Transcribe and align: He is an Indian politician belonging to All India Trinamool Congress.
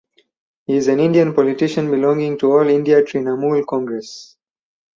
He 0.65 0.77
is 0.77 0.87
an 0.87 0.99
Indian 0.99 1.31
politician 1.31 1.91
belonging 1.91 2.39
to 2.39 2.51
All 2.53 2.67
India 2.67 3.03
Trinamool 3.03 3.67
Congress. 3.67 4.35